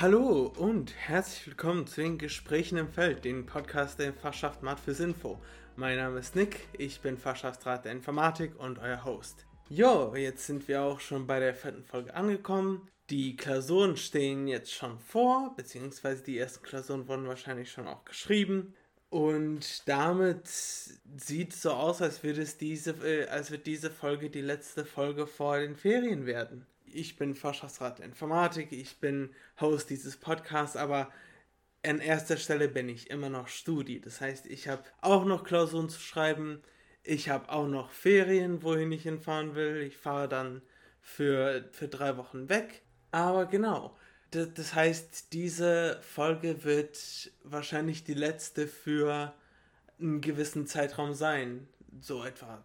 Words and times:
Hallo 0.00 0.52
und 0.56 0.94
herzlich 0.96 1.48
willkommen 1.48 1.88
zu 1.88 2.00
den 2.00 2.18
Gesprächen 2.18 2.78
im 2.78 2.88
Feld, 2.88 3.24
den 3.24 3.46
Podcast 3.46 3.98
der 3.98 4.12
Fachschaft 4.12 4.62
Mat 4.62 4.78
fürs 4.78 5.00
Info. 5.00 5.40
Mein 5.74 5.96
Name 5.96 6.20
ist 6.20 6.36
Nick, 6.36 6.68
ich 6.78 7.00
bin 7.00 7.18
Fachschaftsrat 7.18 7.84
der 7.84 7.90
Informatik 7.90 8.52
und 8.60 8.78
euer 8.78 9.04
Host. 9.04 9.44
Jo, 9.68 10.14
jetzt 10.14 10.46
sind 10.46 10.68
wir 10.68 10.82
auch 10.82 11.00
schon 11.00 11.26
bei 11.26 11.40
der 11.40 11.52
vierten 11.52 11.82
Folge 11.82 12.14
angekommen. 12.14 12.88
Die 13.10 13.34
Klausuren 13.34 13.96
stehen 13.96 14.46
jetzt 14.46 14.72
schon 14.72 15.00
vor, 15.00 15.56
beziehungsweise 15.56 16.22
die 16.22 16.38
ersten 16.38 16.62
Klausuren 16.62 17.08
wurden 17.08 17.26
wahrscheinlich 17.26 17.72
schon 17.72 17.88
auch 17.88 18.04
geschrieben. 18.04 18.74
Und 19.10 19.88
damit 19.88 20.46
sieht 20.46 21.54
es 21.54 21.62
so 21.62 21.72
aus, 21.72 22.00
als 22.02 22.22
würde 22.22 22.42
es 22.42 22.56
diese, 22.56 22.92
äh, 23.04 23.26
als 23.26 23.50
wird 23.50 23.66
diese 23.66 23.90
Folge 23.90 24.30
die 24.30 24.42
letzte 24.42 24.84
Folge 24.84 25.26
vor 25.26 25.58
den 25.58 25.74
Ferien 25.74 26.24
werden 26.24 26.68
ich 26.94 27.16
bin 27.16 27.34
der 27.34 28.04
Informatik, 28.04 28.72
ich 28.72 28.98
bin 28.98 29.30
Host 29.60 29.90
dieses 29.90 30.16
Podcasts, 30.16 30.76
aber 30.76 31.10
an 31.84 32.00
erster 32.00 32.36
Stelle 32.36 32.68
bin 32.68 32.88
ich 32.88 33.10
immer 33.10 33.28
noch 33.28 33.48
Studi. 33.48 34.00
Das 34.00 34.20
heißt, 34.20 34.46
ich 34.46 34.68
habe 34.68 34.82
auch 35.00 35.24
noch 35.24 35.44
Klausuren 35.44 35.88
zu 35.88 36.00
schreiben, 36.00 36.62
ich 37.02 37.30
habe 37.30 37.48
auch 37.50 37.66
noch 37.66 37.90
Ferien, 37.90 38.62
wohin 38.62 38.92
ich 38.92 39.04
hinfahren 39.04 39.54
will. 39.54 39.78
Ich 39.78 39.96
fahre 39.96 40.28
dann 40.28 40.62
für, 41.00 41.64
für 41.72 41.88
drei 41.88 42.16
Wochen 42.18 42.48
weg. 42.48 42.82
Aber 43.10 43.46
genau, 43.46 43.96
das, 44.30 44.52
das 44.52 44.74
heißt, 44.74 45.32
diese 45.32 46.00
Folge 46.02 46.64
wird 46.64 47.32
wahrscheinlich 47.44 48.04
die 48.04 48.14
letzte 48.14 48.66
für 48.66 49.32
einen 49.98 50.20
gewissen 50.20 50.66
Zeitraum 50.66 51.14
sein. 51.14 51.66
So 52.00 52.24
etwa 52.24 52.62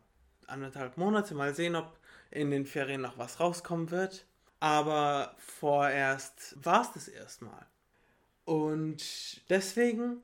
anderthalb 0.47 0.97
Monate. 0.97 1.35
Mal 1.35 1.55
sehen, 1.55 1.75
ob 1.75 1.97
in 2.33 2.51
den 2.51 2.65
Ferien 2.65 3.01
noch 3.01 3.17
was 3.17 3.39
rauskommen 3.39 3.91
wird. 3.91 4.25
Aber 4.59 5.35
vorerst 5.37 6.55
war 6.63 6.81
es 6.81 6.91
das 6.93 7.07
erstmal. 7.07 7.65
Und 8.45 9.49
deswegen 9.49 10.21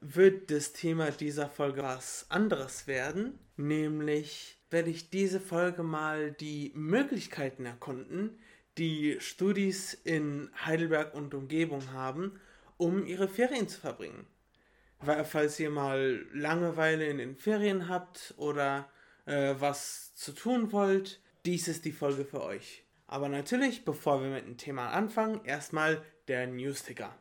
wird 0.00 0.50
das 0.50 0.72
Thema 0.72 1.10
dieser 1.10 1.48
Folge 1.48 1.82
was 1.82 2.26
anderes 2.28 2.86
werden. 2.86 3.38
Nämlich 3.56 4.58
werde 4.70 4.90
ich 4.90 5.10
diese 5.10 5.40
Folge 5.40 5.82
mal 5.82 6.32
die 6.32 6.72
Möglichkeiten 6.74 7.64
erkunden, 7.64 8.38
die 8.76 9.16
Studis 9.20 9.94
in 9.94 10.50
Heidelberg 10.64 11.14
und 11.14 11.32
Umgebung 11.32 11.92
haben, 11.92 12.38
um 12.76 13.06
ihre 13.06 13.28
Ferien 13.28 13.68
zu 13.68 13.80
verbringen. 13.80 14.26
Weil, 15.00 15.24
falls 15.24 15.58
ihr 15.60 15.70
mal 15.70 16.26
Langeweile 16.32 17.06
in 17.06 17.18
den 17.18 17.36
Ferien 17.36 17.88
habt 17.88 18.34
oder 18.36 18.88
äh, 19.26 19.54
was 19.58 20.14
zu 20.14 20.32
tun 20.32 20.72
wollt, 20.72 21.20
dies 21.46 21.68
ist 21.68 21.84
die 21.84 21.92
Folge 21.92 22.24
für 22.24 22.42
euch. 22.42 22.82
Aber 23.06 23.28
natürlich, 23.28 23.84
bevor 23.84 24.20
wir 24.20 24.30
mit 24.30 24.46
dem 24.46 24.56
Thema 24.56 24.88
anfangen, 24.88 25.40
erstmal 25.44 26.02
der 26.26 26.48
Newsticker. 26.48 27.14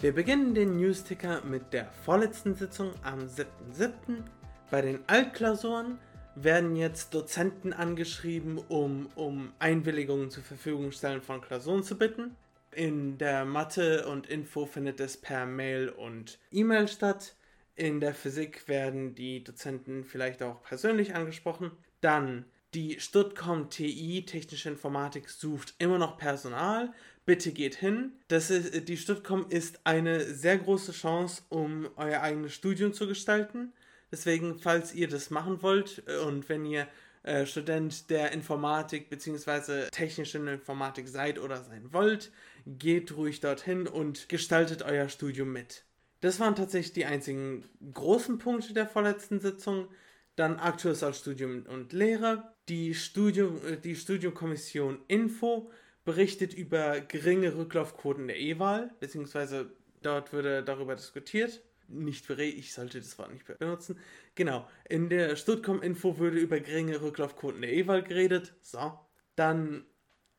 Wir 0.00 0.14
beginnen 0.14 0.54
den 0.54 0.76
Newsticker 0.76 1.40
mit 1.40 1.72
der 1.72 1.86
vorletzten 1.86 2.54
Sitzung 2.54 2.92
am 3.02 3.20
7.7. 3.20 4.22
Bei 4.70 4.82
den 4.82 5.00
Altklausuren 5.08 5.98
werden 6.44 6.76
jetzt 6.76 7.14
Dozenten 7.14 7.72
angeschrieben, 7.72 8.58
um, 8.68 9.08
um 9.14 9.52
Einwilligungen 9.58 10.30
zur 10.30 10.42
Verfügung 10.42 10.92
stellen 10.92 11.22
von 11.22 11.40
Klausuren 11.40 11.82
zu 11.82 11.96
bitten. 11.96 12.36
In 12.72 13.18
der 13.18 13.44
Mathe 13.44 14.06
und 14.06 14.26
Info 14.26 14.66
findet 14.66 15.00
es 15.00 15.16
per 15.16 15.46
Mail 15.46 15.88
und 15.88 16.38
E-Mail 16.52 16.88
statt. 16.88 17.34
In 17.74 18.00
der 18.00 18.14
Physik 18.14 18.68
werden 18.68 19.14
die 19.14 19.42
Dozenten 19.42 20.04
vielleicht 20.04 20.42
auch 20.42 20.62
persönlich 20.62 21.14
angesprochen. 21.14 21.72
Dann 22.00 22.44
die 22.74 23.00
Stuttcom 23.00 23.70
TI, 23.70 24.24
Technische 24.26 24.68
Informatik, 24.68 25.30
sucht 25.30 25.74
immer 25.78 25.98
noch 25.98 26.18
Personal. 26.18 26.92
Bitte 27.24 27.52
geht 27.52 27.74
hin. 27.74 28.12
Das 28.28 28.50
ist, 28.50 28.88
die 28.88 28.96
Stuttcom 28.96 29.46
ist 29.48 29.80
eine 29.84 30.20
sehr 30.34 30.58
große 30.58 30.92
Chance, 30.92 31.42
um 31.48 31.88
euer 31.96 32.20
eigenes 32.20 32.54
Studium 32.54 32.92
zu 32.92 33.06
gestalten. 33.06 33.72
Deswegen, 34.10 34.58
falls 34.58 34.94
ihr 34.94 35.08
das 35.08 35.30
machen 35.30 35.62
wollt 35.62 36.02
äh, 36.06 36.18
und 36.18 36.48
wenn 36.48 36.64
ihr 36.64 36.88
äh, 37.22 37.46
Student 37.46 38.10
der 38.10 38.32
Informatik 38.32 39.10
bzw. 39.10 39.90
technischen 39.90 40.48
Informatik 40.48 41.08
seid 41.08 41.38
oder 41.38 41.62
sein 41.62 41.92
wollt, 41.92 42.32
geht 42.66 43.16
ruhig 43.16 43.40
dorthin 43.40 43.86
und 43.86 44.28
gestaltet 44.28 44.82
euer 44.82 45.08
Studium 45.08 45.52
mit. 45.52 45.84
Das 46.20 46.40
waren 46.40 46.56
tatsächlich 46.56 46.94
die 46.94 47.04
einzigen 47.04 47.64
großen 47.92 48.38
Punkte 48.38 48.72
der 48.72 48.86
vorletzten 48.86 49.40
Sitzung. 49.40 49.88
Dann 50.36 50.58
aktuelles 50.58 51.02
als 51.02 51.18
Studium 51.18 51.66
und 51.66 51.92
Lehre. 51.92 52.52
Die, 52.68 52.94
Studium, 52.94 53.60
äh, 53.66 53.76
die 53.76 53.96
Studiumkommission 53.96 55.00
Info 55.08 55.70
berichtet 56.04 56.54
über 56.54 57.00
geringe 57.00 57.54
Rücklaufquoten 57.56 58.28
der 58.28 58.38
E-Wahl, 58.38 58.90
beziehungsweise 59.00 59.70
dort 60.00 60.32
würde 60.32 60.62
darüber 60.62 60.94
diskutiert 60.94 61.60
nicht 61.88 62.26
für 62.26 62.40
ich 62.40 62.72
sollte 62.72 62.98
das 62.98 63.18
Wort 63.18 63.32
nicht 63.32 63.46
benutzen. 63.46 63.98
Genau, 64.34 64.68
in 64.88 65.08
der 65.08 65.36
Stuttgart-Info 65.36 66.18
würde 66.18 66.38
über 66.38 66.60
geringe 66.60 67.00
Rücklaufquoten 67.00 67.62
der 67.62 67.72
E-Wahl 67.72 68.02
geredet. 68.02 68.54
So. 68.62 68.98
Dann 69.36 69.84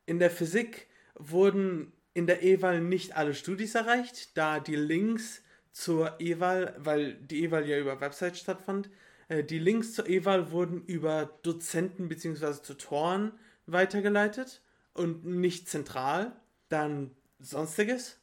in 0.06 0.20
der 0.20 0.32
Physik 0.32 0.88
wurden 1.16 1.92
in 2.14 2.28
der 2.28 2.44
E-Wahl 2.44 2.82
nicht 2.82 3.16
alle 3.16 3.34
Studis 3.34 3.76
erreicht, 3.76 4.38
da 4.38 4.60
die 4.60 4.76
Links 4.76 5.44
zur 5.72 6.20
E-Wahl, 6.20 6.76
weil 6.78 7.16
die 7.16 7.44
E-Wahl 7.44 7.68
ja 7.68 7.80
über 7.80 8.02
Website 8.02 8.38
stattfand, 8.38 8.90
äh, 9.28 9.44
die 9.44 9.60
Links 9.60 9.94
zur 9.94 10.08
E-Wahl 10.08 10.52
wurden 10.52 10.84
über 10.86 11.40
Dozenten 11.44 12.10
bzw. 12.10 12.62
Tutoren 12.66 13.34
weitergeleitet 13.66 14.62
und 14.94 15.26
nicht 15.26 15.70
zentral. 15.70 16.36
Dann 16.68 17.12
sonstiges. 17.40 18.19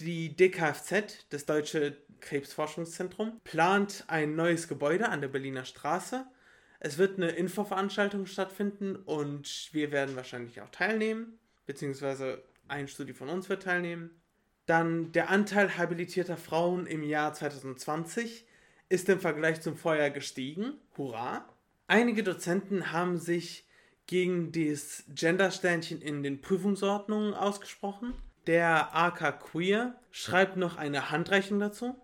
Die 0.00 0.34
DKFZ, 0.34 1.26
das 1.28 1.44
Deutsche 1.44 1.94
Krebsforschungszentrum, 2.20 3.38
plant 3.44 4.04
ein 4.08 4.34
neues 4.34 4.66
Gebäude 4.66 5.10
an 5.10 5.20
der 5.20 5.28
Berliner 5.28 5.66
Straße. 5.66 6.24
Es 6.78 6.96
wird 6.96 7.18
eine 7.18 7.28
Infoveranstaltung 7.32 8.24
stattfinden 8.24 8.96
und 8.96 9.68
wir 9.72 9.92
werden 9.92 10.16
wahrscheinlich 10.16 10.62
auch 10.62 10.70
teilnehmen, 10.70 11.38
beziehungsweise 11.66 12.42
ein 12.66 12.88
Studie 12.88 13.12
von 13.12 13.28
uns 13.28 13.50
wird 13.50 13.64
teilnehmen. 13.64 14.10
Dann 14.64 15.12
der 15.12 15.28
Anteil 15.28 15.76
habilitierter 15.76 16.38
Frauen 16.38 16.86
im 16.86 17.02
Jahr 17.02 17.34
2020 17.34 18.46
ist 18.88 19.06
im 19.10 19.20
Vergleich 19.20 19.60
zum 19.60 19.76
Vorjahr 19.76 20.10
gestiegen. 20.10 20.74
Hurra! 20.96 21.44
Einige 21.88 22.22
Dozenten 22.22 22.90
haben 22.90 23.18
sich 23.18 23.66
gegen 24.06 24.50
das 24.52 25.04
Gendersternchen 25.08 26.00
in 26.00 26.22
den 26.22 26.40
Prüfungsordnungen 26.40 27.34
ausgesprochen. 27.34 28.14
Der 28.50 28.96
AK 28.96 29.38
Queer 29.38 29.94
schreibt 30.10 30.56
noch 30.56 30.76
eine 30.76 31.12
Handreichung 31.12 31.60
dazu. 31.60 32.02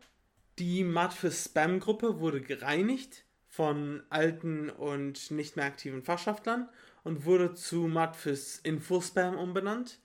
Die 0.60 0.84
Mat 0.84 1.12
für 1.12 1.32
Spam-Gruppe 1.32 2.20
wurde 2.20 2.40
gereinigt 2.40 3.24
von 3.48 4.04
alten 4.10 4.70
und 4.70 5.32
nicht 5.32 5.56
mehr 5.56 5.64
aktiven 5.64 6.04
Fachschaftlern 6.04 6.68
und 7.02 7.24
wurde 7.24 7.54
zu 7.54 7.88
Mat 7.88 8.14
fürs 8.14 8.60
Info-Spam 8.60 9.36
umbenannt. 9.36 9.98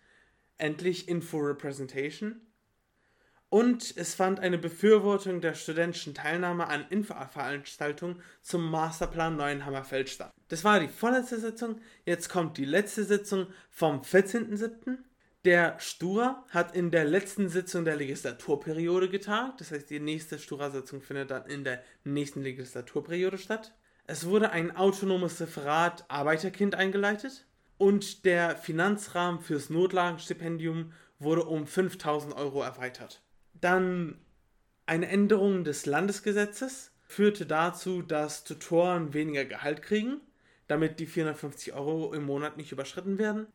Endlich 0.58 1.08
Info-Representation. 1.08 2.42
Und 3.50 3.96
es 3.96 4.16
fand 4.16 4.40
eine 4.40 4.58
Befürwortung 4.58 5.42
der 5.42 5.54
studentischen 5.54 6.16
Teilnahme 6.16 6.66
an 6.70 6.88
Infoveranstaltungen 6.90 8.20
zum 8.42 8.68
Masterplan 8.72 9.36
Neuenhammerfeld 9.36 10.10
statt. 10.10 10.32
Das 10.48 10.64
war 10.64 10.80
die 10.80 10.88
vorletzte 10.88 11.40
Sitzung. 11.40 11.80
Jetzt 12.04 12.30
kommt 12.30 12.58
die 12.58 12.66
letzte 12.66 13.04
Sitzung 13.04 13.46
vom 13.70 14.02
14.07. 14.02 14.98
Der 15.44 15.80
Stura 15.80 16.46
hat 16.50 16.76
in 16.76 16.92
der 16.92 17.04
letzten 17.04 17.50
Sitzung 17.50 17.84
der 17.84 17.96
Legislaturperiode 17.96 19.10
getagt. 19.10 19.60
Das 19.60 19.72
heißt, 19.72 19.90
die 19.90 20.00
nächste 20.00 20.38
Stura-Sitzung 20.38 21.02
findet 21.02 21.32
dann 21.32 21.48
in 21.48 21.64
der 21.64 21.82
nächsten 22.04 22.44
Legislaturperiode 22.44 23.40
statt. 23.40 23.74
Es 24.06 24.28
wurde 24.28 24.52
ein 24.52 24.76
autonomes 24.76 25.42
Referat 25.42 26.06
Arbeiterkind 26.10 26.76
eingeleitet 26.76 27.48
und 27.80 28.26
der 28.26 28.56
Finanzrahmen 28.56 29.42
fürs 29.42 29.72
Notlagenstipendium 29.72 30.94
wurde 31.18 31.46
um 31.46 31.66
5000 31.66 32.36
Euro 32.36 32.62
erweitert. 32.62 33.24
Dann 33.54 34.20
eine 34.86 35.08
Änderung 35.08 35.64
des 35.64 35.88
Landesgesetzes 35.88 36.92
führte 37.08 37.48
dazu, 37.48 38.04
dass 38.04 38.44
Tutoren 38.44 39.16
weniger 39.16 39.46
Gehalt 39.46 39.82
kriegen, 39.82 40.22
damit 40.68 41.00
die 41.00 41.08
450 41.08 41.74
Euro 41.74 42.14
im 42.14 42.26
Monat 42.26 42.58
nicht 42.58 42.72
überschritten 42.72 43.18
werden. 43.18 43.48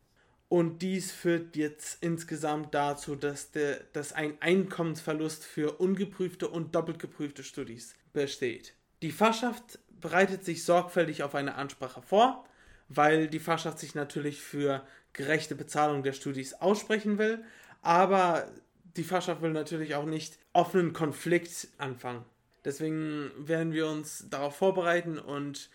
Und 0.48 0.80
dies 0.80 1.10
führt 1.10 1.56
jetzt 1.56 2.02
insgesamt 2.02 2.74
dazu, 2.74 3.16
dass, 3.16 3.50
der, 3.50 3.80
dass 3.92 4.12
ein 4.12 4.40
Einkommensverlust 4.40 5.44
für 5.44 5.80
ungeprüfte 5.80 6.48
und 6.48 6.74
doppelt 6.74 6.98
geprüfte 6.98 7.42
Studis 7.42 7.94
besteht. 8.12 8.74
Die 9.02 9.10
Fachschaft 9.10 9.80
bereitet 10.00 10.44
sich 10.44 10.64
sorgfältig 10.64 11.22
auf 11.22 11.34
eine 11.34 11.56
Ansprache 11.56 12.00
vor, 12.00 12.44
weil 12.88 13.26
die 13.26 13.40
Fachschaft 13.40 13.80
sich 13.80 13.94
natürlich 13.94 14.40
für 14.40 14.86
gerechte 15.12 15.56
Bezahlung 15.56 16.02
der 16.02 16.12
Studis 16.12 16.54
aussprechen 16.54 17.18
will, 17.18 17.42
Aber 17.86 18.50
die 18.96 19.04
Fachschaft 19.04 19.42
will 19.42 19.52
natürlich 19.52 19.94
auch 19.94 20.06
nicht 20.06 20.40
offenen 20.52 20.92
Konflikt 20.92 21.68
anfangen. 21.78 22.24
Deswegen 22.64 23.30
werden 23.36 23.72
wir 23.72 23.86
uns 23.86 24.26
darauf 24.28 24.56
vorbereiten 24.56 25.20
und 25.20 25.70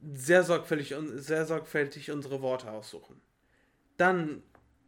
sehr 0.00 0.44
sorgfältig, 0.44 0.94
sehr 1.16 1.46
sorgfältig 1.46 2.12
unsere 2.12 2.42
Worte 2.42 2.70
aussuchen. 2.70 3.20
Dann 3.98 4.42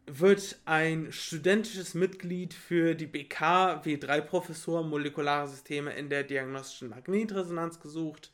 wird 0.07 0.59
ein 0.65 1.11
studentisches 1.11 1.93
Mitglied 1.93 2.53
für 2.53 2.95
die 2.95 3.05
BK 3.05 3.81
W3-Professur 3.83 4.83
Molekulare 4.83 5.47
Systeme 5.47 5.93
in 5.93 6.09
der 6.09 6.23
diagnostischen 6.23 6.89
Magnetresonanz 6.89 7.79
gesucht. 7.79 8.31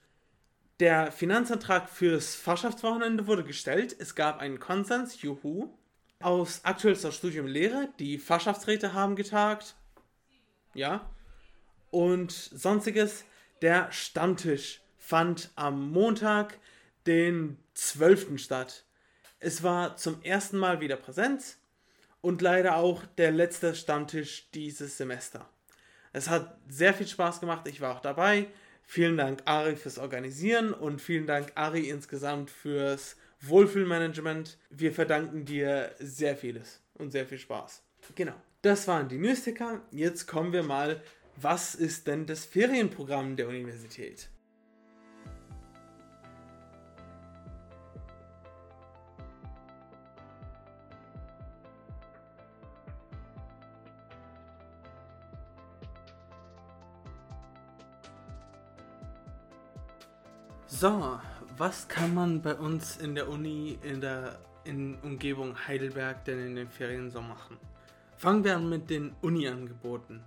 Der 0.79 1.11
Finanzantrag 1.11 1.89
fürs 1.89 2.35
Fachschaftswochenende 2.35 3.27
wurde 3.27 3.43
gestellt. 3.43 3.95
Es 3.99 4.15
gab 4.15 4.39
einen 4.39 4.59
Konsens, 4.59 5.21
juhu. 5.21 5.73
Aus 6.19 6.61
aktuellster 6.63 7.11
Studium 7.11 7.47
Lehre, 7.47 7.89
die 7.99 8.17
Fachschaftsräte 8.17 8.93
haben 8.93 9.15
getagt. 9.15 9.75
Ja. 10.73 11.09
Und 11.89 12.31
sonstiges, 12.31 13.25
der 13.61 13.91
Stammtisch 13.91 14.81
fand 14.97 15.51
am 15.55 15.91
Montag, 15.91 16.59
den 17.05 17.57
12. 17.73 18.39
statt. 18.39 18.86
Es 19.39 19.61
war 19.61 19.97
zum 19.97 20.21
ersten 20.23 20.57
Mal 20.57 20.81
wieder 20.81 20.95
Präsenz 20.95 21.57
und 22.21 22.41
leider 22.41 22.77
auch 22.77 23.05
der 23.17 23.31
letzte 23.31 23.75
Stammtisch 23.75 24.49
dieses 24.51 24.97
Semester. 24.97 25.47
Es 26.11 26.29
hat 26.29 26.57
sehr 26.67 26.93
viel 26.95 27.07
Spaß 27.07 27.39
gemacht, 27.39 27.67
ich 27.67 27.79
war 27.79 27.95
auch 27.95 28.01
dabei. 28.01 28.47
Vielen 28.81 29.17
Dank, 29.17 29.41
Ari, 29.45 29.75
fürs 29.75 29.99
Organisieren 29.99 30.73
und 30.73 31.01
vielen 31.01 31.27
Dank, 31.27 31.51
Ari, 31.55 31.89
insgesamt 31.89 32.49
fürs 32.49 33.17
Wohlfühlmanagement. 33.41 34.57
Wir 34.71 34.91
verdanken 34.91 35.45
dir 35.45 35.93
sehr 35.99 36.35
vieles 36.35 36.81
und 36.95 37.11
sehr 37.11 37.27
viel 37.27 37.37
Spaß. 37.37 37.83
Genau, 38.15 38.35
das 38.63 38.87
waren 38.87 39.07
die 39.07 39.19
Newsticker. 39.19 39.81
Jetzt 39.91 40.25
kommen 40.25 40.51
wir 40.51 40.63
mal, 40.63 41.03
was 41.35 41.75
ist 41.75 42.07
denn 42.07 42.25
das 42.25 42.45
Ferienprogramm 42.45 43.35
der 43.35 43.49
Universität? 43.49 44.29
So, 60.69 61.17
was 61.57 61.87
kann 61.87 62.13
man 62.13 62.41
bei 62.41 62.53
uns 62.53 62.97
in 62.97 63.15
der 63.15 63.29
Uni 63.29 63.79
in 63.83 64.01
der 64.01 64.37
in 64.65 64.99
Umgebung 64.99 65.55
Heidelberg 65.65 66.25
denn 66.25 66.45
in 66.45 66.55
den 66.55 66.69
Ferien 66.69 67.09
so 67.09 67.21
machen? 67.21 67.57
Fangen 68.17 68.43
wir 68.43 68.57
an 68.57 68.67
mit 68.67 68.89
den 68.89 69.15
Uni-Angeboten. 69.21 70.21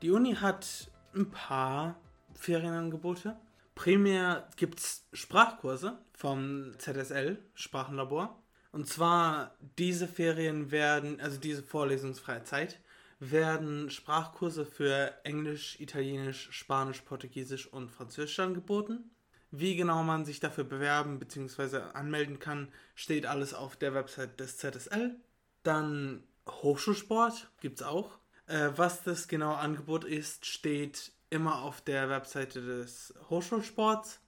Die 0.00 0.10
Uni 0.10 0.34
hat 0.34 0.90
ein 1.14 1.30
paar 1.30 2.00
Ferienangebote. 2.34 3.36
Primär 3.74 4.48
gibt 4.56 4.80
es 4.80 5.06
Sprachkurse 5.12 5.98
vom 6.14 6.72
ZSL, 6.78 7.38
Sprachenlabor. 7.54 8.42
Und 8.72 8.88
zwar 8.88 9.54
diese 9.78 10.08
Ferien 10.08 10.70
werden, 10.70 11.20
also 11.20 11.38
diese 11.38 11.62
vorlesungsfreie 11.62 12.44
Zeit, 12.44 12.80
werden 13.20 13.90
Sprachkurse 13.90 14.64
für 14.64 15.12
Englisch, 15.22 15.78
Italienisch, 15.80 16.48
Spanisch, 16.50 17.02
Portugiesisch 17.02 17.70
und 17.70 17.90
Französisch 17.90 18.40
angeboten. 18.40 19.10
Wie 19.54 19.76
genau 19.76 20.02
man 20.02 20.24
sich 20.24 20.40
dafür 20.40 20.64
bewerben 20.64 21.18
bzw. 21.18 21.76
anmelden 21.92 22.38
kann, 22.38 22.72
steht 22.94 23.26
alles 23.26 23.52
auf 23.52 23.76
der 23.76 23.92
Website 23.92 24.40
des 24.40 24.56
ZSL. 24.56 25.14
Dann 25.62 26.24
Hochschulsport 26.48 27.50
gibt 27.60 27.80
es 27.80 27.86
auch. 27.86 28.18
Äh, 28.46 28.70
was 28.76 29.02
das 29.02 29.28
genaue 29.28 29.58
Angebot 29.58 30.04
ist, 30.04 30.46
steht 30.46 31.12
immer 31.28 31.60
auf 31.62 31.82
der 31.82 32.08
Webseite 32.08 32.62
des 32.62 33.12
Hochschulsports. 33.28 34.20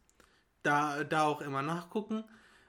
Da, 0.63 1.05
da 1.05 1.25
auch 1.25 1.41
immer 1.41 1.63
nachgucken, 1.63 2.25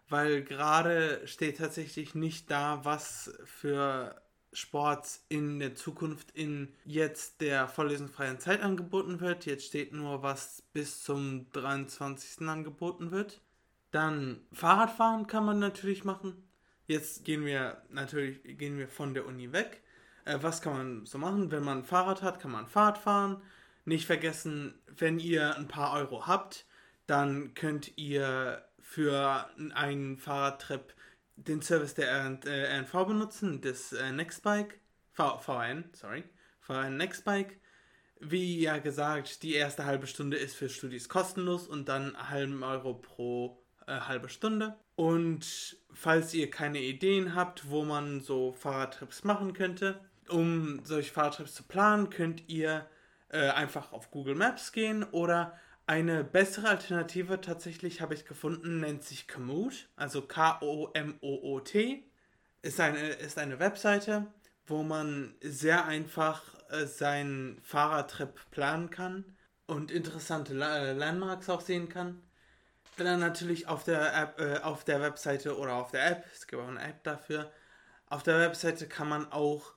weil 0.09 0.43
gerade 0.43 1.25
steht 1.27 1.57
tatsächlich 1.57 2.15
nicht 2.15 2.51
da, 2.51 2.83
was 2.83 3.33
für 3.45 4.21
Sports 4.55 5.25
in 5.29 5.59
der 5.59 5.75
Zukunft 5.75 6.31
in 6.31 6.73
jetzt 6.85 7.41
der 7.41 7.67
vorlesungsfreien 7.67 8.39
Zeit 8.39 8.61
angeboten 8.61 9.19
wird. 9.19 9.45
Jetzt 9.45 9.65
steht 9.65 9.93
nur, 9.93 10.23
was 10.23 10.63
bis 10.73 11.03
zum 11.03 11.51
23. 11.51 12.47
angeboten 12.47 13.11
wird. 13.11 13.41
Dann 13.91 14.41
Fahrradfahren 14.51 15.27
kann 15.27 15.45
man 15.45 15.59
natürlich 15.59 16.03
machen. 16.03 16.43
Jetzt 16.87 17.25
gehen 17.25 17.45
wir 17.45 17.81
natürlich 17.89 18.57
gehen 18.57 18.77
wir 18.77 18.87
von 18.87 19.13
der 19.13 19.25
Uni 19.25 19.51
weg. 19.51 19.81
Äh, 20.25 20.39
was 20.41 20.61
kann 20.61 20.73
man 20.73 21.05
so 21.05 21.17
machen? 21.17 21.51
Wenn 21.51 21.63
man 21.63 21.79
ein 21.79 21.83
Fahrrad 21.83 22.21
hat, 22.21 22.39
kann 22.39 22.51
man 22.51 22.67
Fahrrad 22.67 22.97
fahren. 22.97 23.41
Nicht 23.85 24.05
vergessen, 24.05 24.73
wenn 24.87 25.19
ihr 25.19 25.55
ein 25.55 25.67
paar 25.67 25.93
Euro 25.93 26.27
habt, 26.27 26.65
dann 27.07 27.53
könnt 27.53 27.97
ihr 27.97 28.65
für 28.79 29.47
einen 29.73 30.17
Fahrradtrip 30.17 30.94
den 31.35 31.61
Service 31.61 31.93
der 31.93 32.39
RNV 32.45 32.91
benutzen, 33.07 33.61
das 33.61 33.93
äh, 33.93 34.11
Nextbike, 34.11 34.79
v, 35.11 35.37
VN, 35.37 35.89
sorry, 35.93 36.23
VN 36.61 36.97
Nextbike. 36.97 37.59
Wie 38.19 38.61
ja 38.61 38.77
gesagt, 38.77 39.43
die 39.43 39.55
erste 39.55 39.85
halbe 39.85 40.07
Stunde 40.07 40.37
ist 40.37 40.55
für 40.55 40.69
Studis 40.69 41.09
kostenlos 41.09 41.67
und 41.67 41.89
dann 41.89 42.17
halben 42.29 42.63
Euro 42.63 42.93
pro 42.93 43.61
äh, 43.87 43.99
halbe 43.99 44.29
Stunde. 44.29 44.75
Und 44.95 45.77
falls 45.93 46.33
ihr 46.33 46.49
keine 46.49 46.79
Ideen 46.79 47.35
habt, 47.35 47.69
wo 47.69 47.83
man 47.83 48.21
so 48.21 48.53
Fahrradtrips 48.53 49.23
machen 49.23 49.53
könnte, 49.53 49.99
um 50.29 50.79
solche 50.83 51.11
Fahrradtrips 51.11 51.53
zu 51.53 51.63
planen, 51.63 52.09
könnt 52.09 52.47
ihr 52.47 52.87
äh, 53.29 53.49
einfach 53.49 53.91
auf 53.91 54.11
Google 54.11 54.35
Maps 54.35 54.71
gehen 54.71 55.03
oder 55.03 55.59
eine 55.87 56.23
bessere 56.23 56.69
Alternative 56.69 57.41
tatsächlich 57.41 58.01
habe 58.01 58.13
ich 58.15 58.25
gefunden, 58.25 58.79
nennt 58.79 59.03
sich 59.03 59.27
Komoot, 59.27 59.87
also 59.95 60.21
K-O-M-O-O-T. 60.23 62.03
Ist 62.61 62.79
eine, 62.79 63.09
ist 63.09 63.37
eine 63.37 63.59
Webseite, 63.59 64.25
wo 64.65 64.81
man 64.81 65.35
sehr 65.41 65.85
einfach 65.85 66.41
äh, 66.69 66.85
seinen 66.85 67.61
Fahrradtrip 67.61 68.49
planen 68.49 68.89
kann 68.89 69.25
und 69.67 69.91
interessante 69.91 70.53
äh, 70.53 70.93
Landmarks 70.93 71.49
auch 71.49 71.61
sehen 71.61 71.89
kann. 71.89 72.23
Dann 72.97 73.19
natürlich 73.19 73.67
auf 73.67 73.83
der 73.83 74.15
App, 74.15 74.39
äh, 74.39 74.59
auf 74.61 74.83
der 74.83 75.01
Webseite 75.01 75.57
oder 75.57 75.73
auf 75.73 75.91
der 75.91 76.09
App, 76.09 76.25
es 76.33 76.47
gibt 76.47 76.61
auch 76.61 76.67
eine 76.67 76.81
App 76.81 77.03
dafür. 77.03 77.51
Auf 78.07 78.23
der 78.23 78.39
Webseite 78.39 78.87
kann 78.87 79.09
man 79.09 79.31
auch 79.31 79.73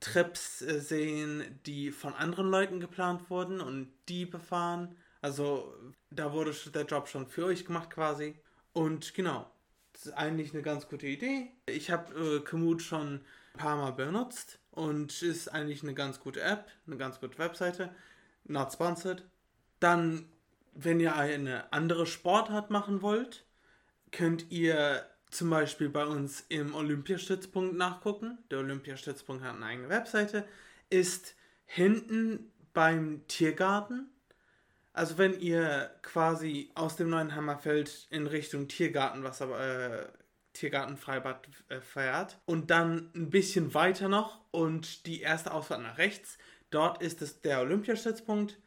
Trips 0.00 0.60
äh, 0.60 0.80
sehen, 0.80 1.60
die 1.64 1.90
von 1.90 2.12
anderen 2.14 2.50
Leuten 2.50 2.80
geplant 2.80 3.30
wurden 3.30 3.60
und 3.62 3.90
die 4.08 4.26
befahren. 4.26 4.96
Also 5.24 5.74
da 6.10 6.34
wurde 6.34 6.52
der 6.74 6.84
Job 6.84 7.08
schon 7.08 7.26
für 7.26 7.46
euch 7.46 7.64
gemacht 7.64 7.88
quasi. 7.88 8.34
Und 8.74 9.14
genau, 9.14 9.50
das 9.94 10.04
ist 10.04 10.12
eigentlich 10.12 10.52
eine 10.52 10.60
ganz 10.60 10.86
gute 10.86 11.06
Idee. 11.06 11.50
Ich 11.64 11.90
habe 11.90 12.36
äh, 12.36 12.40
Komoot 12.40 12.82
schon 12.82 13.14
ein 13.54 13.58
paar 13.58 13.78
Mal 13.78 13.92
benutzt 13.92 14.58
und 14.70 15.22
ist 15.22 15.48
eigentlich 15.48 15.82
eine 15.82 15.94
ganz 15.94 16.20
gute 16.20 16.42
App, 16.42 16.66
eine 16.86 16.98
ganz 16.98 17.20
gute 17.20 17.38
Webseite. 17.38 17.88
Not 18.44 18.74
sponsored. 18.74 19.24
Dann, 19.80 20.28
wenn 20.74 21.00
ihr 21.00 21.16
eine 21.16 21.72
andere 21.72 22.04
Sportart 22.04 22.68
machen 22.68 23.00
wollt, 23.00 23.46
könnt 24.12 24.50
ihr 24.50 25.06
zum 25.30 25.48
Beispiel 25.48 25.88
bei 25.88 26.04
uns 26.04 26.44
im 26.50 26.74
Olympiastützpunkt 26.74 27.74
nachgucken. 27.74 28.36
Der 28.50 28.58
Olympiastützpunkt 28.58 29.42
hat 29.42 29.56
eine 29.56 29.64
eigene 29.64 29.88
Webseite. 29.88 30.44
Ist 30.90 31.34
hinten 31.64 32.52
beim 32.74 33.26
Tiergarten 33.26 34.10
also 34.94 35.18
wenn 35.18 35.38
ihr 35.40 35.90
quasi 36.02 36.70
aus 36.76 36.94
dem 36.96 37.10
neuen 37.10 37.34
Hammerfeld 37.34 38.06
in 38.10 38.28
Richtung 38.28 38.68
Tiergartenwasser, 38.68 40.02
äh, 40.02 40.06
Tiergartenfreibad 40.52 41.48
äh, 41.68 41.80
fährt 41.80 42.38
und 42.46 42.70
dann 42.70 43.10
ein 43.14 43.28
bisschen 43.28 43.74
weiter 43.74 44.08
noch 44.08 44.40
und 44.52 45.06
die 45.06 45.20
erste 45.20 45.52
Ausfahrt 45.52 45.82
nach 45.82 45.98
rechts, 45.98 46.38
dort 46.70 47.02
ist 47.02 47.22
es 47.22 47.40
der 47.40 47.60
Olympiastützpunkt. 47.60 48.60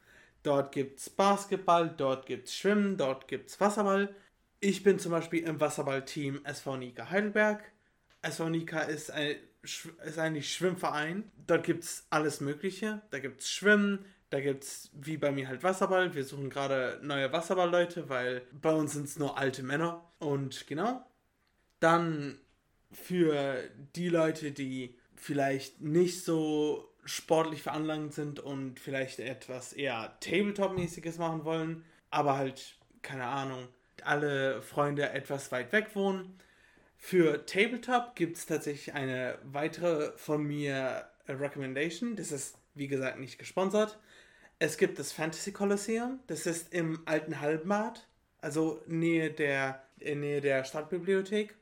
Dort 0.43 0.73
gibt 0.73 0.99
es 0.99 1.09
Basketball, 1.09 1.89
dort 1.95 2.25
gibt 2.25 2.49
es 2.49 2.55
Schwimmen, 2.55 2.97
dort 2.97 3.29
gibt 3.29 3.49
es 3.49 3.59
Wasserball. 3.61 4.13
Ich 4.59 4.83
bin 4.83 4.99
zum 4.99 5.13
Beispiel 5.13 5.43
im 5.43 5.61
Wasserballteam 5.61 6.43
SV 6.43 6.75
Nika 6.75 7.09
Heidelberg. 7.09 7.63
SV 8.21 8.49
Nika 8.49 8.81
ist, 8.81 9.11
ein, 9.11 9.37
ist 9.61 10.19
eigentlich 10.19 10.53
Schwimmverein. 10.53 11.31
Dort 11.47 11.63
gibt 11.63 11.85
es 11.85 12.05
alles 12.09 12.41
Mögliche. 12.41 13.01
Da 13.11 13.19
gibt 13.19 13.41
es 13.41 13.49
Schwimmen, 13.49 14.05
da 14.29 14.41
gibt 14.41 14.63
es, 14.63 14.89
wie 14.93 15.17
bei 15.17 15.31
mir 15.31 15.47
halt 15.47 15.63
Wasserball. 15.63 16.13
Wir 16.13 16.25
suchen 16.25 16.49
gerade 16.49 16.99
neue 17.01 17.31
Wasserballleute, 17.31 18.09
weil 18.09 18.41
bei 18.61 18.73
uns 18.73 18.93
sind 18.93 19.05
es 19.05 19.17
nur 19.17 19.37
alte 19.37 19.63
Männer. 19.63 20.03
Und 20.19 20.67
genau. 20.67 21.05
Dann 21.79 22.39
für 22.91 23.57
die 23.95 24.09
Leute, 24.09 24.51
die 24.51 24.95
vielleicht 25.15 25.81
nicht 25.81 26.23
so 26.23 26.93
sportlich 27.05 27.63
veranlagt 27.63 28.13
sind 28.13 28.39
und 28.39 28.79
vielleicht 28.79 29.19
etwas 29.19 29.73
eher 29.73 30.17
Tabletop-mäßiges 30.19 31.17
machen 31.17 31.45
wollen, 31.45 31.85
aber 32.09 32.35
halt, 32.35 32.75
keine 33.01 33.25
Ahnung, 33.25 33.67
alle 34.03 34.61
Freunde 34.61 35.09
etwas 35.09 35.51
weit 35.51 35.71
weg 35.71 35.95
wohnen. 35.95 36.37
Für 36.97 37.45
Tabletop 37.45 38.15
gibt 38.15 38.37
es 38.37 38.45
tatsächlich 38.45 38.93
eine 38.93 39.37
weitere 39.43 40.11
von 40.17 40.43
mir 40.43 41.07
Recommendation. 41.27 42.15
Das 42.15 42.31
ist, 42.31 42.57
wie 42.73 42.87
gesagt, 42.87 43.19
nicht 43.19 43.37
gesponsert. 43.37 43.99
Es 44.59 44.77
gibt 44.77 44.97
das 44.97 45.11
Fantasy 45.11 45.51
Coliseum. 45.51 46.19
Das 46.25 46.47
ist 46.47 46.73
im 46.73 47.01
alten 47.05 47.41
Halbmarkt, 47.41 48.07
also 48.41 48.81
Nähe 48.87 49.29
der, 49.29 49.83
in 49.99 50.21
Nähe 50.21 50.41
der 50.41 50.63
Stadtbibliothek. 50.63 51.55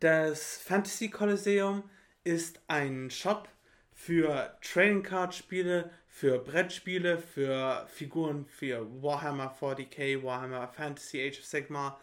Das 0.00 0.56
Fantasy 0.56 1.10
Coliseum 1.10 1.82
ist 2.24 2.60
ein 2.66 3.10
Shop 3.10 3.48
für 3.92 4.56
Trading 4.62 5.02
Card 5.02 5.34
Spiele, 5.34 5.90
für 6.06 6.38
Brettspiele, 6.38 7.18
für 7.18 7.86
Figuren 7.88 8.46
für 8.46 8.86
Warhammer 9.02 9.54
40k, 9.60 10.22
Warhammer 10.22 10.68
Fantasy, 10.68 11.20
Age 11.20 11.40
of 11.40 11.44
Sigmar. 11.44 12.00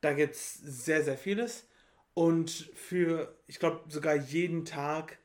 Da 0.00 0.12
gibt 0.12 0.34
es 0.34 0.54
sehr, 0.54 1.02
sehr 1.02 1.18
vieles. 1.18 1.66
Und 2.14 2.50
für, 2.50 3.36
ich 3.48 3.58
glaube, 3.58 3.80
sogar 3.88 4.14
jeden 4.14 4.64
Tag 4.64 5.18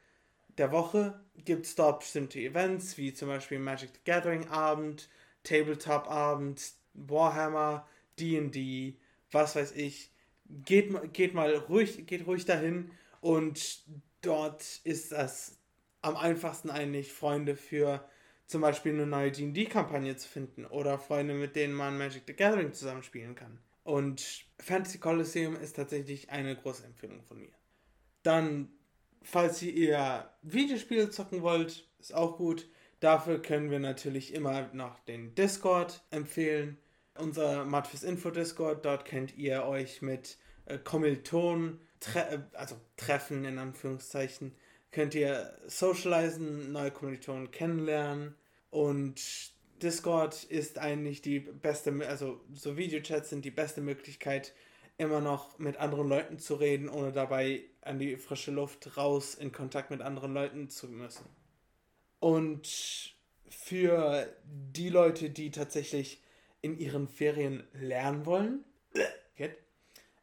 der 0.57 0.71
Woche 0.71 1.19
gibt 1.45 1.65
es 1.65 1.75
dort 1.75 1.99
bestimmte 1.99 2.39
Events, 2.39 2.97
wie 2.97 3.13
zum 3.13 3.29
Beispiel 3.29 3.59
Magic 3.59 3.89
the 3.93 3.99
Gathering 4.05 4.47
Abend, 4.49 5.09
Tabletop 5.43 6.09
Abend, 6.09 6.73
Warhammer, 6.93 7.87
D&D, 8.19 8.95
was 9.31 9.55
weiß 9.55 9.73
ich. 9.75 10.11
Geht, 10.65 11.13
geht 11.13 11.33
mal 11.33 11.53
ruhig, 11.55 12.05
geht 12.07 12.25
ruhig 12.25 12.45
dahin 12.45 12.91
und 13.21 13.83
dort 14.21 14.81
ist 14.83 15.11
das 15.11 15.59
am 16.01 16.15
einfachsten 16.15 16.69
eigentlich 16.69 17.11
Freunde 17.11 17.55
für 17.55 18.03
zum 18.47 18.61
Beispiel 18.61 18.93
eine 18.93 19.05
neue 19.05 19.31
D&D-Kampagne 19.31 20.15
zu 20.15 20.27
finden 20.27 20.65
oder 20.65 20.97
Freunde, 20.97 21.35
mit 21.35 21.55
denen 21.55 21.73
man 21.73 21.97
Magic 21.97 22.23
the 22.25 22.33
Gathering 22.33 22.73
zusammenspielen 22.73 23.35
kann. 23.35 23.59
Und 23.83 24.45
Fantasy 24.59 24.97
Coliseum 24.97 25.55
ist 25.55 25.75
tatsächlich 25.75 26.29
eine 26.29 26.55
große 26.55 26.85
Empfehlung 26.85 27.21
von 27.23 27.39
mir. 27.39 27.53
Dann, 28.23 28.69
falls 29.21 29.61
ihr 29.61 30.29
Videospiele 30.41 31.09
zocken 31.09 31.41
wollt, 31.41 31.87
ist 31.99 32.13
auch 32.13 32.37
gut. 32.37 32.67
Dafür 32.99 33.41
können 33.41 33.71
wir 33.71 33.79
natürlich 33.79 34.33
immer 34.33 34.69
noch 34.73 34.99
den 34.99 35.35
Discord 35.35 36.03
empfehlen. 36.11 36.77
Unser 37.17 37.65
Matfis 37.65 38.03
Info 38.03 38.29
Discord, 38.29 38.85
dort 38.85 39.05
könnt 39.05 39.37
ihr 39.37 39.65
euch 39.65 40.01
mit 40.01 40.37
äh, 40.65 40.77
Kommilitonen, 40.77 41.79
tre 41.99 42.19
äh, 42.19 42.39
also 42.53 42.75
treffen 42.97 43.43
in 43.45 43.57
Anführungszeichen, 43.57 44.55
könnt 44.91 45.15
ihr 45.15 45.53
socialisen, 45.67 46.71
neue 46.71 46.91
Kommilitonen 46.91 47.51
kennenlernen 47.51 48.35
und 48.69 49.21
Discord 49.81 50.43
ist 50.45 50.77
eigentlich 50.77 51.21
die 51.21 51.39
beste, 51.39 51.93
also 52.07 52.41
so 52.53 52.77
Videochats 52.77 53.29
sind 53.29 53.45
die 53.45 53.51
beste 53.51 53.81
Möglichkeit, 53.81 54.53
immer 54.99 55.21
noch 55.21 55.57
mit 55.57 55.77
anderen 55.77 56.07
Leuten 56.07 56.37
zu 56.37 56.55
reden, 56.55 56.89
ohne 56.89 57.11
dabei 57.11 57.63
an 57.81 57.97
die 57.97 58.17
frische 58.17 58.51
Luft 58.51 58.97
raus 58.97 59.33
in 59.33 59.51
Kontakt 59.51 59.89
mit 59.89 60.01
anderen 60.01 60.33
Leuten 60.33 60.69
zu 60.69 60.87
müssen. 60.87 61.25
Und 62.19 63.15
für 63.47 64.27
die 64.43 64.89
Leute, 64.89 65.29
die 65.29 65.51
tatsächlich 65.51 66.21
in 66.61 66.77
ihren 66.77 67.07
Ferien 67.07 67.63
lernen 67.73 68.25
wollen, 68.25 68.65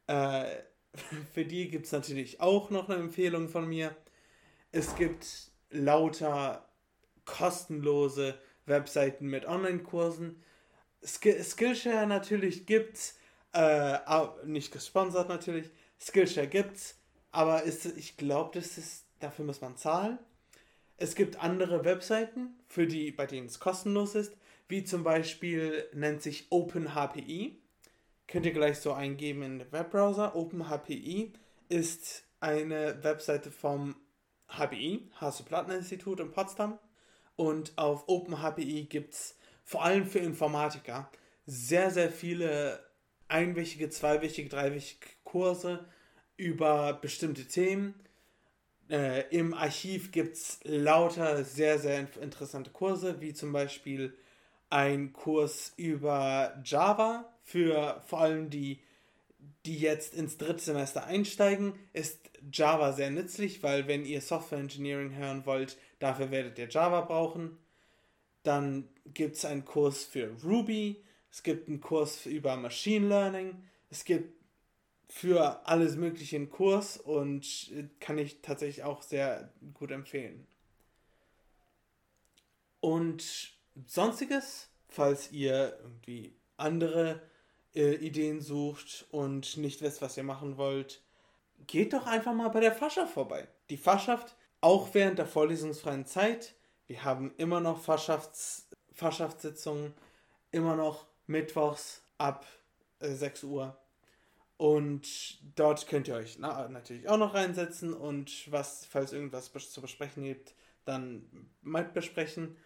äh, 0.06 0.56
für 1.35 1.45
die 1.45 1.68
gibt 1.68 1.87
es 1.87 1.92
natürlich 1.92 2.40
auch 2.40 2.71
noch 2.71 2.88
eine 2.88 3.00
Empfehlung 3.00 3.49
von 3.49 3.66
mir. 3.66 3.97
Es 4.73 4.95
gibt 4.97 5.50
lauter 5.71 6.68
kostenlose 7.25 8.38
Webseiten 8.66 9.26
mit 9.26 9.47
Online-Kursen. 9.47 10.42
Sk 11.04 11.42
Skillshare 11.42 12.06
natürlich 12.06 12.66
gibt's, 12.66 13.18
äh, 13.57 13.99
nicht 14.45 14.71
gesponsert 14.71 15.29
natürlich. 15.29 15.71
Skillshare 16.01 16.47
gibt's, 16.47 16.99
aber 17.33 17.63
ist, 17.63 17.87
ich 17.87 18.17
glaube, 18.17 18.59
das 18.59 18.77
ist, 18.77 19.07
dafür 19.21 19.45
muss 19.45 19.61
man 19.61 19.77
zahlen. 19.77 20.19
Es 20.99 21.15
gibt 21.15 21.43
andere 21.43 21.85
Webseiten, 21.85 22.59
für 22.69 22.87
die, 22.87 23.11
bei 23.13 23.27
denen 23.27 23.47
es 23.47 23.59
kostenlos 23.59 24.15
ist, 24.15 24.35
wie 24.69 24.85
zum 24.85 25.05
Beispiel 25.05 25.89
nennt 25.93 26.23
sich 26.23 26.47
OpenHPI. 26.51 27.59
Könnt 28.27 28.47
ihr 28.47 28.53
gleich 28.53 28.79
so 28.79 28.93
eingeben 28.93 29.43
in 29.43 29.59
den 29.59 29.73
Webbrowser. 29.73 30.35
OpenHPI 30.35 31.33
ist 31.69 32.25
eine 32.41 33.03
Webseite 33.05 33.51
vom 33.51 33.97
HPI, 34.49 35.11
Hasso-Plattner-Institut 35.21 36.21
in 36.21 36.31
Potsdam. 36.31 36.79
Und 37.37 37.77
auf 37.77 38.05
OpenHPI 38.09 38.85
gibt 38.85 39.15
es 39.15 39.39
vor 39.65 39.85
allem 39.85 40.07
für 40.07 40.19
Informatiker 40.19 41.11
sehr, 41.47 41.91
sehr 41.91 42.11
viele 42.11 42.81
einwöchige, 43.28 43.90
zweiwöchige, 43.90 44.49
dreiwöchige 44.49 45.06
Kurse 45.25 45.85
über 46.37 46.95
bestimmte 46.95 47.47
Themen. 47.47 47.95
Äh, 48.90 49.28
Im 49.30 49.54
Archiv 49.54 50.12
gibt 50.12 50.37
es 50.37 50.61
lauter 50.64 51.45
sehr, 51.45 51.78
sehr 51.78 52.06
interessante 52.21 52.71
Kurse, 52.71 53.21
wie 53.21 53.35
zum 53.35 53.52
Beispiel 53.52 54.16
ein 54.71 55.12
Kurs 55.12 55.73
über 55.76 56.61
Java 56.64 57.33
für 57.42 58.02
vor 58.06 58.21
allem 58.21 58.50
die, 58.50 58.80
die 59.64 59.78
jetzt 59.78 60.14
ins 60.14 60.38
dritte 60.38 60.62
Semester 60.62 61.04
einsteigen, 61.04 61.75
ist 61.92 62.30
Java 62.52 62.92
sehr 62.92 63.11
nützlich, 63.11 63.62
weil 63.62 63.88
wenn 63.88 64.04
ihr 64.04 64.21
Software 64.21 64.59
Engineering 64.59 65.14
hören 65.14 65.47
wollt, 65.47 65.76
Dafür 65.99 66.30
werdet 66.30 66.59
ihr 66.59 66.68
Java 66.68 67.02
brauchen. 67.02 67.56
Dann 68.42 68.88
gibt 69.06 69.37
es 69.37 69.45
einen 69.45 69.64
Kurs 69.64 70.04
für 70.04 70.30
Ruby. 70.45 71.02
Es 71.37 71.43
gibt 71.43 71.69
einen 71.69 71.83
Kurs 71.83 72.25
über 72.25 72.57
Machine 72.57 73.09
Learning. 73.09 73.62
Es 73.90 74.07
gibt 74.07 74.43
für 75.07 75.69
alles 75.69 75.95
Mögliche 75.95 76.37
einen 76.37 76.49
Kurs 76.49 76.97
und 76.97 77.71
kann 78.00 78.16
ich 78.16 78.40
tatsächlich 78.40 78.85
auch 78.85 79.02
sehr 79.02 79.52
gut 79.75 79.90
empfehlen. 79.90 80.47
Und 82.81 83.52
sonstiges, 83.85 84.71
falls 84.88 85.31
ihr 85.31 85.78
irgendwie 85.83 86.35
andere 86.57 87.21
äh, 87.75 87.97
Ideen 87.97 88.40
sucht 88.40 89.05
und 89.11 89.59
nicht 89.59 89.83
wisst, 89.83 90.00
was 90.00 90.16
ihr 90.16 90.25
machen 90.25 90.57
wollt, 90.57 91.02
geht 91.66 91.93
doch 91.93 92.07
einfach 92.07 92.33
mal 92.33 92.49
bei 92.49 92.61
der 92.61 92.73
Fascha 92.73 93.05
vorbei. 93.05 93.47
Die 93.69 93.76
Fachschaft 93.76 94.37
auch 94.62 94.95
während 94.95 95.19
der 95.19 95.26
vorlesungsfreien 95.26 96.07
Zeit. 96.07 96.55
Wir 96.87 97.05
haben 97.05 97.35
immer 97.37 97.61
noch 97.61 97.83
Fachschafts 97.83 98.71
Fachschaftssitzungen, 98.95 99.93
immer 100.50 100.75
noch 100.76 101.05
mittwochs 101.26 102.02
ab 102.18 102.47
äh, 103.00 103.11
6 103.11 103.45
Uhr. 103.45 103.76
Und 104.56 105.06
dort 105.54 105.87
könnt 105.87 106.09
ihr 106.09 106.14
euch 106.14 106.38
na, 106.38 106.68
natürlich 106.68 107.09
auch 107.09 107.18
noch 107.18 107.35
reinsetzen 107.35 107.92
und 107.92 108.50
was, 108.50 108.87
falls 108.87 109.12
irgendwas 109.12 109.52
zu 109.52 109.80
besprechen 109.83 110.25
gibt, 110.25 110.54
dann 110.87 111.50
mal 111.61 111.85
besprechen. 111.85 112.56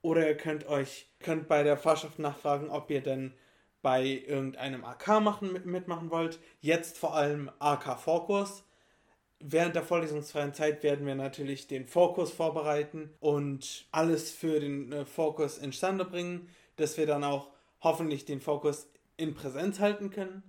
Oder 0.00 0.26
ihr 0.26 0.36
könnt 0.36 0.66
euch, 0.66 1.06
könnt 1.20 1.48
bei 1.48 1.62
der 1.62 1.76
Fahrschaft 1.76 2.18
nachfragen, 2.18 2.70
ob 2.70 2.90
ihr 2.90 3.02
denn 3.02 3.34
bei 3.82 4.04
irgendeinem 4.04 4.84
AK 4.84 5.20
machen, 5.20 5.52
mitmachen 5.64 6.10
wollt. 6.10 6.38
Jetzt 6.60 6.96
vor 6.96 7.14
allem 7.14 7.50
AK-Vorkurs 7.58 8.64
Während 9.46 9.76
der 9.76 9.82
vorlesungsfreien 9.82 10.54
Zeit 10.54 10.82
werden 10.82 11.06
wir 11.06 11.14
natürlich 11.14 11.66
den 11.66 11.86
Fokus 11.86 12.32
vorbereiten 12.32 13.10
und 13.20 13.84
alles 13.92 14.30
für 14.30 14.58
den 14.58 14.90
äh, 14.90 15.04
Fokus 15.04 15.58
instande 15.58 16.06
bringen, 16.06 16.48
dass 16.76 16.96
wir 16.96 17.04
dann 17.06 17.24
auch 17.24 17.50
hoffentlich 17.84 18.24
den 18.24 18.40
Fokus 18.40 18.88
in 19.16 19.34
Präsenz 19.34 19.78
halten 19.78 20.10
können. 20.10 20.42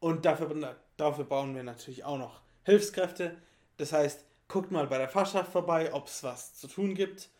Und 0.00 0.24
dafür, 0.24 0.76
dafür 0.96 1.24
brauchen 1.24 1.54
wir 1.54 1.62
natürlich 1.62 2.04
auch 2.04 2.18
noch 2.18 2.40
Hilfskräfte. 2.64 3.36
Das 3.76 3.92
heißt, 3.92 4.24
guckt 4.48 4.72
mal 4.72 4.86
bei 4.86 4.98
der 4.98 5.08
Fachschaft 5.08 5.52
vorbei, 5.52 5.94
ob 5.94 6.08
es 6.08 6.24
was 6.24 6.54
zu 6.54 6.66
tun 6.66 6.94
gibt. 6.94 7.30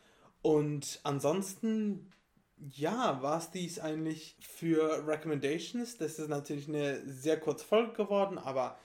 Und 0.42 1.00
ansonsten, 1.02 2.12
ja, 2.56 3.20
war 3.22 3.38
es 3.38 3.50
dies 3.50 3.78
eigentlich 3.78 4.36
für 4.40 5.06
Recommendations. 5.06 5.98
Das 5.98 6.18
ist 6.18 6.28
natürlich 6.28 6.68
eine 6.68 7.02
sehr 7.06 7.40
kurze 7.40 7.64
Folge 7.64 7.92
geworden, 7.92 8.38
aber 8.38 8.78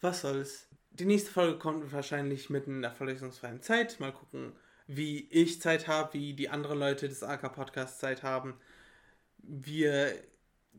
was 0.00 0.22
soll's. 0.22 0.66
Die 0.92 1.04
nächste 1.04 1.30
Folge 1.30 1.58
kommt 1.58 1.92
wahrscheinlich 1.92 2.50
mitten 2.50 2.76
in 2.76 2.82
der 2.82 2.90
verlesungsfreien 2.90 3.62
Zeit. 3.62 4.00
Mal 4.00 4.12
gucken, 4.12 4.52
wie 4.88 5.28
ich 5.30 5.60
Zeit 5.60 5.86
habe, 5.86 6.14
wie 6.14 6.34
die 6.34 6.48
anderen 6.48 6.78
Leute 6.78 7.08
des 7.08 7.22
AK 7.22 7.54
Podcasts 7.54 8.00
Zeit 8.00 8.24
haben. 8.24 8.54
Wir 9.42 10.14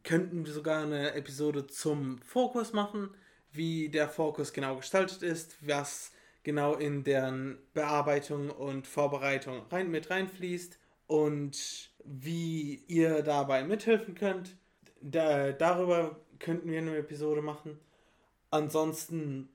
könnten 0.04 0.46
sogar 0.46 0.84
eine 0.84 1.14
Episode 1.14 1.68
zum 1.68 2.20
Fokus 2.20 2.74
machen, 2.74 3.10
wie 3.52 3.90
der 3.90 4.10
Fokus 4.10 4.54
genau 4.54 4.78
gestaltet 4.78 5.22
ist, 5.24 5.56
was 5.62 6.12
genau 6.44 6.76
in 6.76 7.04
deren 7.04 7.58
Bearbeitung 7.74 8.50
und 8.50 8.88
Vorbereitung 8.88 9.66
rein, 9.70 9.92
mit 9.92 10.10
reinfließt 10.10 10.80
und 11.08 11.92
wie 12.04 12.84
ihr 12.88 13.22
dabei 13.22 13.64
mithelfen 13.64 14.16
könnt. 14.16 14.56
Da, 15.02 15.52
darüber 15.52 16.20
könnten 16.40 16.72
wir 16.72 16.80
eine 16.80 16.98
Episode 16.98 17.42
machen. 17.42 17.80
Ansonsten 18.50 19.50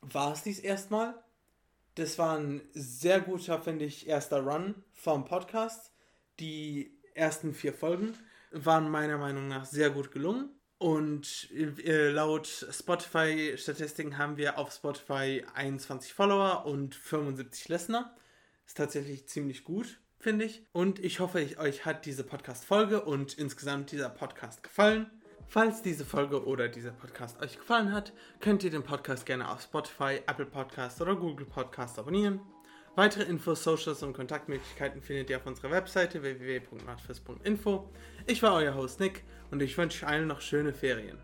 war 0.00 0.32
es 0.32 0.42
dies 0.42 0.58
erstmal. 0.58 1.14
Das 1.94 2.18
war 2.18 2.38
ein 2.38 2.62
sehr 2.72 3.20
guter, 3.20 3.60
finde 3.60 3.84
ich, 3.84 4.08
erster 4.08 4.40
Run 4.40 4.74
vom 4.92 5.24
Podcast. 5.24 5.92
Die 6.40 6.98
ersten 7.14 7.54
vier 7.54 7.72
Folgen 7.72 8.14
waren 8.50 8.90
meiner 8.90 9.18
Meinung 9.18 9.48
nach 9.48 9.64
sehr 9.64 9.90
gut 9.90 10.12
gelungen. 10.12 10.50
Und 10.78 11.48
äh, 11.52 12.10
laut 12.10 12.46
Spotify-Statistiken 12.46 14.18
haben 14.18 14.36
wir 14.36 14.58
auf 14.58 14.72
Spotify 14.72 15.44
21 15.54 16.12
Follower 16.12 16.66
und 16.66 16.94
75 16.94 17.68
Listener. 17.68 18.14
Ist 18.66 18.76
tatsächlich 18.76 19.26
ziemlich 19.28 19.64
gut, 19.64 20.00
finde 20.18 20.44
ich. 20.44 20.66
Und 20.72 20.98
ich 20.98 21.20
hoffe, 21.20 21.40
ich, 21.40 21.58
euch 21.58 21.86
hat 21.86 22.06
diese 22.06 22.24
Podcast-Folge 22.24 23.02
und 23.02 23.34
insgesamt 23.34 23.92
dieser 23.92 24.10
Podcast 24.10 24.62
gefallen. 24.62 25.10
Falls 25.46 25.82
diese 25.82 26.04
Folge 26.04 26.44
oder 26.44 26.68
dieser 26.68 26.92
Podcast 26.92 27.40
euch 27.40 27.58
gefallen 27.58 27.92
hat, 27.92 28.12
könnt 28.40 28.64
ihr 28.64 28.70
den 28.70 28.82
Podcast 28.82 29.26
gerne 29.26 29.50
auf 29.50 29.62
Spotify, 29.62 30.20
Apple 30.26 30.46
Podcast 30.46 31.00
oder 31.00 31.14
Google 31.14 31.46
Podcast 31.46 31.98
abonnieren. 31.98 32.40
Weitere 32.96 33.24
Infos, 33.24 33.64
Socials 33.64 34.04
und 34.04 34.12
Kontaktmöglichkeiten 34.12 35.02
findet 35.02 35.28
ihr 35.28 35.38
auf 35.38 35.46
unserer 35.46 35.72
Webseite 35.72 36.22
www.matfis.info. 36.22 37.90
Ich 38.26 38.40
war 38.40 38.54
euer 38.54 38.76
Host 38.76 39.00
Nick 39.00 39.24
und 39.50 39.60
ich 39.62 39.76
wünsche 39.76 40.06
euch 40.06 40.12
allen 40.12 40.28
noch 40.28 40.40
schöne 40.40 40.72
Ferien. 40.72 41.18